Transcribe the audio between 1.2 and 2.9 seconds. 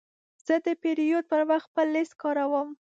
پر وخت خپل لیست کاروم.